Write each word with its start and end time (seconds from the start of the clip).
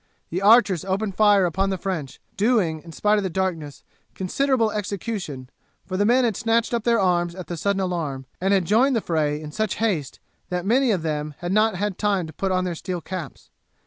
The 0.31 0.41
archers 0.41 0.83
opened 0.83 1.13
fire 1.13 1.45
upon 1.45 1.69
the 1.69 1.77
French, 1.77 2.19
doing, 2.35 2.79
in 2.81 2.91
spite 2.91 3.19
of 3.19 3.23
the 3.23 3.29
darkness, 3.29 3.83
considerable 4.15 4.71
execution, 4.71 5.47
for 5.85 5.95
the 5.95 6.07
men 6.07 6.23
had 6.23 6.35
snatched 6.35 6.73
up 6.73 6.85
their 6.85 6.99
arms 6.99 7.35
at 7.35 7.45
the 7.45 7.55
sudden 7.55 7.79
alarm, 7.81 8.25
and 8.41 8.51
had 8.51 8.65
joined 8.65 8.95
the 8.95 9.01
fray 9.01 9.39
in 9.39 9.51
such 9.51 9.75
haste 9.75 10.19
that 10.49 10.65
many 10.65 10.89
of 10.89 11.03
them 11.03 11.35
had 11.37 11.51
not 11.51 11.75
had 11.75 11.99
time 11.99 12.25
to 12.25 12.33
put 12.33 12.51
on 12.51 12.63
their 12.63 12.73
steel 12.73 12.99
caps. 12.99 13.51